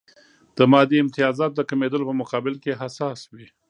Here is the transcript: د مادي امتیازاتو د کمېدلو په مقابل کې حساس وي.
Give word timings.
د 0.57 0.59
مادي 0.71 0.97
امتیازاتو 1.03 1.55
د 1.57 1.61
کمېدلو 1.69 2.07
په 2.09 2.15
مقابل 2.21 2.53
کې 2.63 2.77
حساس 2.81 3.19
وي. 3.33 3.47